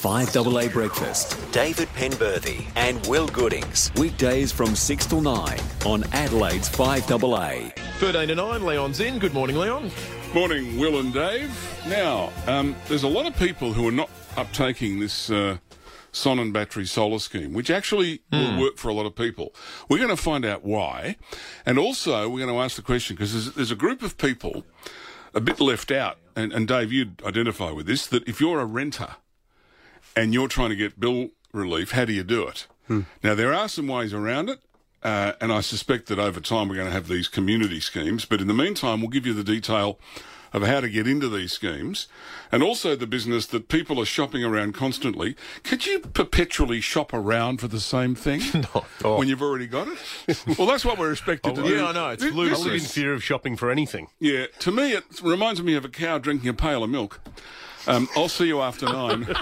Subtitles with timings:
[0.00, 1.36] 5AA Breakfast.
[1.52, 3.92] David Penberthy and Will Goodings.
[3.96, 7.76] Weekdays from 6 till 9 on Adelaide's 5AA.
[7.98, 9.18] 13 to 9, Leon's in.
[9.18, 9.90] Good morning, Leon.
[10.32, 11.52] Morning, Will and Dave.
[11.86, 15.58] Now, um, there's a lot of people who are not uptaking this uh,
[16.24, 19.54] and battery solar scheme, which actually will work for a lot of people.
[19.90, 21.16] We're going to find out why.
[21.66, 24.64] And also, we're going to ask the question because there's, there's a group of people
[25.34, 26.16] a bit left out.
[26.34, 29.16] And, and Dave, you'd identify with this that if you're a renter
[30.16, 32.66] and you're trying to get bill relief, how do you do it?
[33.22, 34.58] Now, there are some ways around it.
[35.02, 38.24] Uh, and I suspect that over time we're going to have these community schemes.
[38.26, 39.98] But in the meantime, we'll give you the detail
[40.52, 42.08] of how to get into these schemes
[42.52, 45.36] and also the business that people are shopping around constantly.
[45.62, 48.40] Could you perpetually shop around for the same thing
[49.04, 49.16] Oh.
[49.18, 50.44] when you've already got it?
[50.58, 51.76] well, that's what we're expected to do.
[51.76, 52.08] yeah, I know.
[52.10, 52.50] It's loose.
[52.50, 54.08] this I live in fear of shopping for anything.
[54.18, 57.20] Yeah, to me, it reminds me of a cow drinking a pail of milk.
[57.86, 59.24] Um, I'll see you after nine.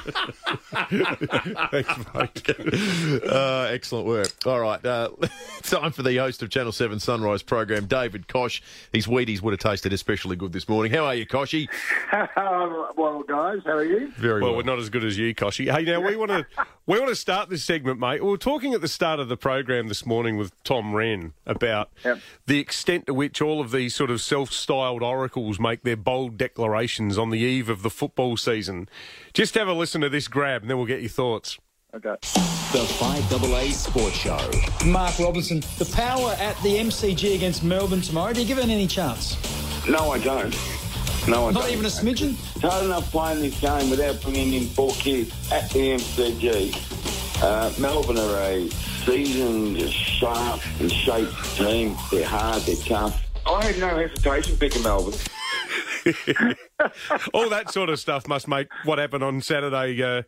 [1.73, 3.23] Thanks, mate.
[3.25, 4.29] Uh, excellent work.
[4.47, 4.85] All right.
[4.85, 5.11] Uh,
[5.63, 8.63] time for the host of Channel 7 Sunrise program, David Koch.
[8.93, 10.93] These Wheaties would have tasted especially good this morning.
[10.93, 11.69] How are you, Kochie?
[12.97, 14.13] well, guys, how are you?
[14.17, 14.57] Very well.
[14.57, 15.73] We're not as good as you, Kochie.
[15.73, 16.47] Hey, now we want to
[16.87, 18.23] we want to start this segment, mate.
[18.23, 21.91] We were talking at the start of the program this morning with Tom Rehn about
[22.05, 22.19] Yep.
[22.47, 27.19] the extent to which all of these sort of self-styled oracles make their bold declarations
[27.19, 28.89] on the eve of the football season.
[29.35, 31.59] Just have a listen to this grab, and then we'll get your thoughts.
[31.95, 32.17] Okay.
[32.21, 34.51] The 5AA Sports Show.
[34.87, 38.33] Mark Robinson, the power at the MCG against Melbourne tomorrow.
[38.35, 39.37] Do you give it any chance?
[39.89, 40.55] No, I don't.
[41.27, 41.73] No, I Not don't.
[41.73, 42.33] even a smidgen?
[42.57, 47.43] It's hard enough playing this game without bringing in four kids at the MCG.
[47.43, 48.69] Uh, Melbourne are a
[49.05, 51.97] seasoned, sharp and shaped team.
[52.11, 53.25] They're hard, they're tough.
[53.47, 55.15] I had no hesitation picking Melbourne.
[57.35, 60.23] All that sort of stuff must make what happened on Saturday uh,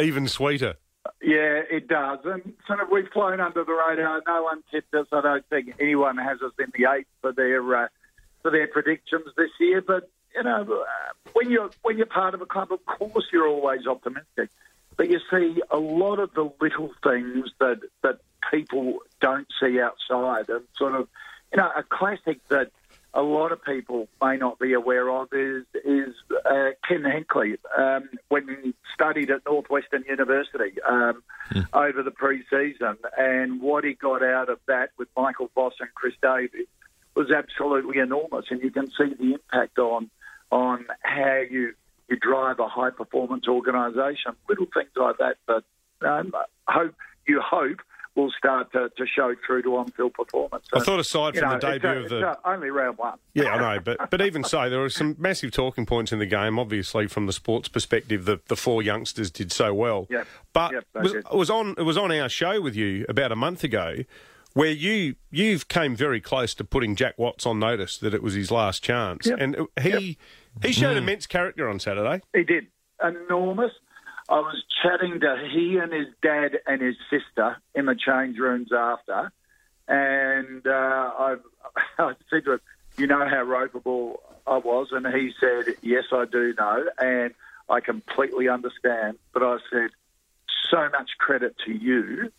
[0.00, 0.76] even sweeter.
[1.22, 2.18] Yeah, it does.
[2.24, 4.22] And sort of we've flown under the radar.
[4.26, 5.06] No one tipped us.
[5.12, 7.88] I don't think anyone has us in the eight for their uh,
[8.42, 9.80] for their predictions this year.
[9.80, 13.48] But you know, uh, when you're when you're part of a club, of course you're
[13.48, 14.50] always optimistic.
[14.96, 18.18] But you see a lot of the little things that that
[18.50, 21.08] people don't see outside, and sort of,
[21.52, 22.70] you know, a classic that
[23.18, 26.14] a lot of people may not be aware of is is
[26.48, 31.24] uh, Ken Hinkley um, when he studied at Northwestern University um,
[31.72, 36.14] over the pre-season, and what he got out of that with Michael Voss and Chris
[36.22, 36.68] Davis
[37.16, 40.10] was absolutely enormous, and you can see the impact on
[40.52, 41.74] on how you
[42.08, 44.32] you drive a high performance organisation.
[44.48, 45.64] Little things like that, but
[46.06, 46.32] um,
[46.68, 46.94] hope
[47.26, 47.80] you hope
[48.38, 50.64] start to, to show through to on-field performance.
[50.72, 52.96] I thought aside from know, the it's, debut uh, of it's, the uh, only round
[52.96, 53.18] one.
[53.34, 56.26] Yeah, I know, but but even so, there were some massive talking points in the
[56.26, 56.58] game.
[56.58, 60.06] Obviously, from the sports perspective, the, the four youngsters did so well.
[60.08, 60.26] Yep.
[60.52, 63.36] But Yep, was, it was on it was on our show with you about a
[63.36, 63.96] month ago,
[64.54, 68.34] where you you've came very close to putting Jack Watts on notice that it was
[68.34, 69.38] his last chance, Yep.
[69.40, 70.16] and he
[70.62, 72.22] he showed immense character on Saturday.
[72.34, 72.66] He did.
[73.02, 73.72] Enormous.
[74.28, 78.70] I was chatting to he and his dad and his sister in the change rooms
[78.72, 79.32] after,
[79.86, 81.36] and uh, I,
[81.98, 82.60] I said to him,
[82.98, 84.16] "You know how ropeable
[84.46, 87.32] I was," and he said, "Yes, I do know, and
[87.70, 89.90] I completely understand." But I said,
[90.70, 92.30] "So much credit to you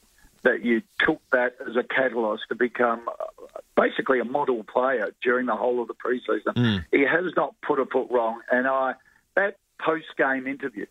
[0.44, 5.48] that you took that as a catalyst to become uh, basically a model player during
[5.48, 6.56] the whole of the preseason.
[6.92, 8.94] He has not put a foot wrong, and I
[9.36, 10.86] that post game interview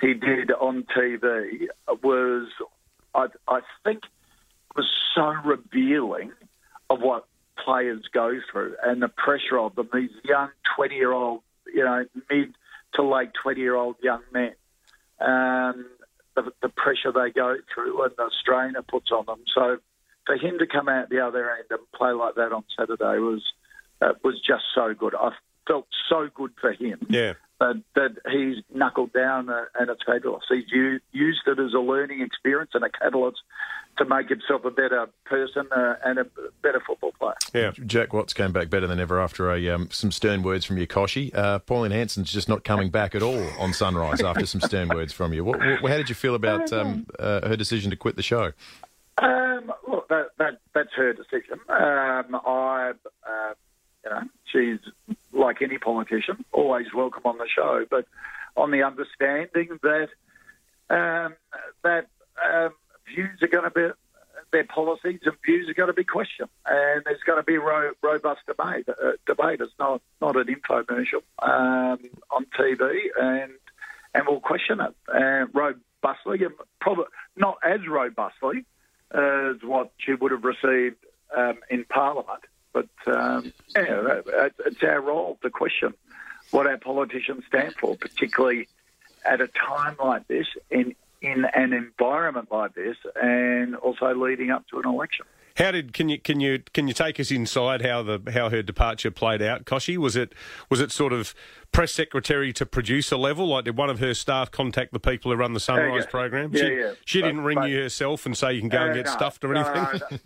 [0.00, 1.66] he did on TV
[2.02, 2.48] was,
[3.14, 4.02] I, I think,
[4.76, 6.32] was so revealing
[6.90, 7.26] of what
[7.62, 9.88] players go through and the pressure of them.
[9.92, 11.40] These young twenty-year-old,
[11.72, 12.54] you know, mid
[12.94, 14.54] to late twenty-year-old young men.
[15.20, 15.86] Um,
[16.34, 19.44] the, the pressure they go through and the strain it puts on them.
[19.54, 19.78] So
[20.26, 23.42] for him to come out the other end and play like that on Saturday was
[24.02, 25.14] uh, was just so good.
[25.14, 25.30] I
[25.66, 27.34] felt so good for him Yeah.
[27.60, 30.42] That, that he's knuckled down uh, and it's fabulous.
[30.48, 33.38] He's u- used it as a learning experience and a catalyst
[33.98, 36.26] to make himself a better person uh, and a
[36.62, 37.34] better football player.
[37.54, 40.78] Yeah, Jack Watts came back better than ever after a um, some stern words from
[40.78, 41.34] you, Kochie.
[41.34, 45.12] Uh, Pauline Hanson's just not coming back at all on Sunrise after some stern words
[45.12, 45.44] from you.
[45.44, 48.52] What, what, how did you feel about um, uh, her decision to quit the show?
[49.18, 51.60] Um, look, that, that, that's her decision.
[51.68, 52.92] Um, I,
[53.26, 53.54] uh,
[54.04, 54.22] you know,
[54.52, 58.06] she's like any politician, always welcome on the show, but
[58.56, 60.08] on the understanding that
[60.90, 61.34] um,
[61.82, 62.06] that
[62.44, 62.70] um,
[63.06, 63.88] views are going to be
[64.52, 67.92] their policies and views are going to be questioned, and there's going to be ro-
[68.02, 68.88] robust debate.
[68.88, 69.60] Uh, debate.
[69.60, 71.98] It's not not an infomercial um,
[72.30, 73.52] on TV, and
[74.14, 77.06] and we'll question it uh, robustly, and probably
[77.36, 78.64] not as robustly
[79.10, 80.96] as what she would have received
[81.36, 82.44] um, in Parliament.
[82.74, 84.20] But um, yeah,
[84.66, 85.94] it's our role to question
[86.50, 88.68] what our politicians stand for, particularly
[89.24, 94.68] at a time like this in in an environment like this, and also leading up
[94.68, 95.24] to an election.
[95.56, 98.60] How did can you can you can you take us inside how the how her
[98.60, 99.96] departure played out, Kochie?
[99.96, 100.32] Was it
[100.68, 101.32] was it sort of
[101.70, 103.46] press secretary to producer level?
[103.46, 106.10] Like did one of her staff contact the people who run the Sunrise yeah.
[106.10, 106.50] program?
[106.52, 106.92] Yeah, she, yeah.
[107.04, 109.06] she But- didn't ring but- you herself and say you can go and Uh, get
[109.06, 110.18] no, stuffed or no, anything.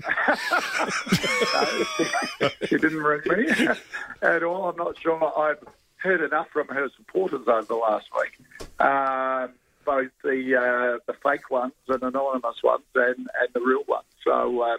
[2.40, 2.48] no.
[2.66, 3.68] she didn't ring me
[4.22, 4.70] at all.
[4.70, 5.38] I'm not sure.
[5.38, 5.62] I've
[5.96, 8.38] heard enough from her supporters over the last week,
[8.80, 9.50] um,
[9.84, 14.06] both the uh, the fake ones and anonymous ones, and, and the real ones.
[14.24, 14.78] So um,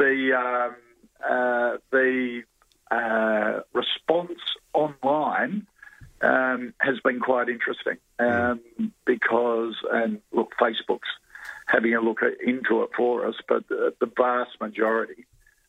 [0.00, 0.76] the um,
[1.22, 2.42] uh, the
[2.90, 4.40] uh, response
[4.72, 5.66] online
[6.22, 8.60] um, has been quite interesting um,
[9.04, 11.08] because, and look, Facebook's
[11.66, 15.26] having a look at, into it for us, but the, the vast majority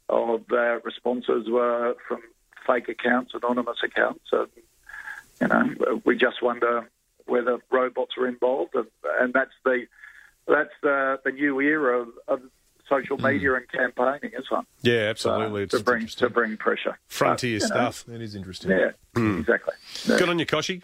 [0.08, 2.22] of uh, responses were from
[2.66, 4.48] fake accounts, anonymous accounts, and
[5.42, 6.90] you know, we just wonder
[7.26, 8.88] whether robots are involved, and,
[9.20, 9.86] and that's the
[10.48, 12.42] that's the, the new era of, of
[12.92, 13.26] social hmm.
[13.26, 14.66] media and campaigning, isn't it?
[14.82, 15.68] yeah, absolutely.
[15.68, 17.00] to bring to bring pressure.
[17.08, 18.06] Frontier But, you know, stuff.
[18.06, 18.72] That is interesting.
[18.72, 19.40] Yeah, hmm.
[19.40, 19.74] exactly.
[20.06, 20.18] Yeah.
[20.20, 20.82] Good on you, Kochie.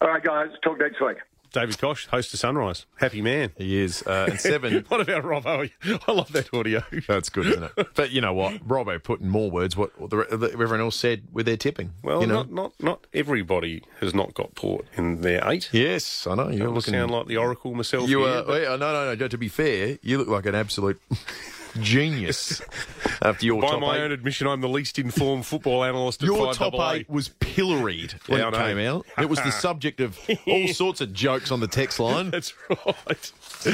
[0.00, 0.50] All right, guys.
[0.62, 1.18] Talk next week.
[1.54, 2.84] David Koch, host of Sunrise.
[2.96, 3.52] Happy man.
[3.56, 4.02] He is.
[4.02, 4.84] Uh, and seven.
[4.88, 5.70] what about Robbo?
[6.08, 6.82] I love that audio.
[7.06, 7.94] That's good, isn't it?
[7.94, 8.66] But you know what?
[8.66, 11.92] Robbo put in more words what what the, the, everyone else said with their tipping.
[12.02, 12.42] Well, you know?
[12.42, 15.70] not, not not everybody has not got Port in their eight.
[15.72, 16.48] Yes, I know.
[16.48, 16.92] You're looking.
[16.92, 18.10] sound like the Oracle myself.
[18.10, 18.42] you here, are.
[18.42, 19.28] but- yeah, no, no, no.
[19.28, 21.00] To be fair, you look like an absolute
[21.80, 22.60] genius
[23.22, 24.00] after your By my eight.
[24.02, 26.54] own admission, I'm the least informed football analyst Your 5AA.
[26.56, 29.06] top eight was pilloried when Yeah, it came out.
[29.18, 32.30] It was the subject of all sorts of jokes on the text line.
[32.30, 33.32] That's right.
[33.64, 33.72] You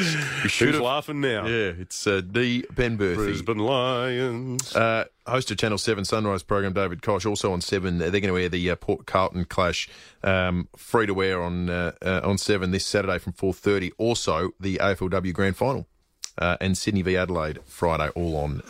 [0.49, 0.85] should Who's have.
[0.85, 1.47] laughing now?
[1.47, 2.65] Yeah, it's uh, D.
[2.75, 3.17] Penberthy.
[3.17, 4.75] Brisbane Lions.
[4.75, 7.99] Uh, host of Channel 7 Sunrise program, David Koch, also on 7.
[7.99, 9.89] They're going to wear the uh, Port Carlton clash
[10.23, 13.91] um, free to wear on uh, uh, on 7 this Saturday from 4.30.
[13.99, 15.87] Also, the AFLW Grand Final
[16.41, 18.63] Uh, and Sydney v Adelaide Friday, all on